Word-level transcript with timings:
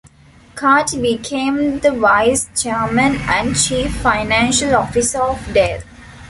Carty 0.55 0.99
became 0.99 1.81
the 1.81 1.91
Vice 1.91 2.49
Chairman 2.59 3.17
and 3.27 3.55
chief 3.55 3.93
financial 3.97 4.73
officer 4.73 5.21
of 5.21 5.53
Dell. 5.53 5.81